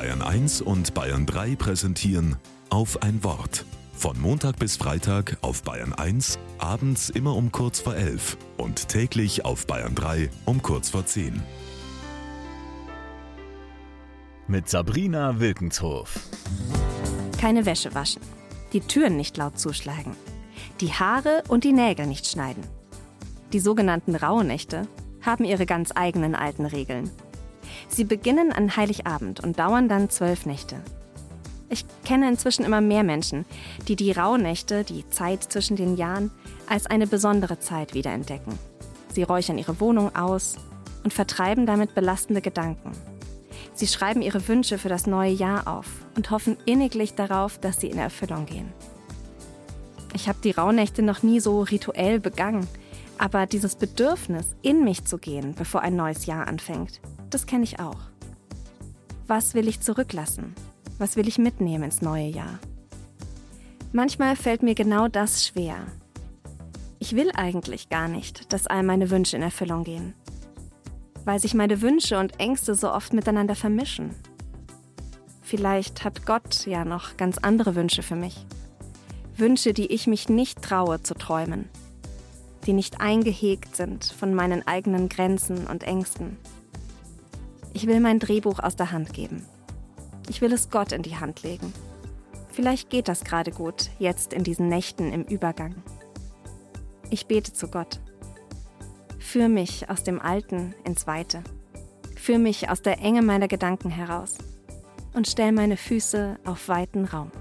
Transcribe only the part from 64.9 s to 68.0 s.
das schwer. Ich will eigentlich